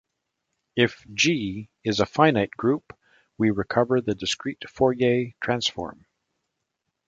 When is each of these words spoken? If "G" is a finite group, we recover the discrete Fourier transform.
If 0.75 1.05
"G" 1.13 1.69
is 1.83 1.99
a 1.99 2.07
finite 2.07 2.49
group, 2.57 2.91
we 3.37 3.51
recover 3.51 4.01
the 4.01 4.15
discrete 4.15 4.67
Fourier 4.67 5.33
transform. 5.43 6.07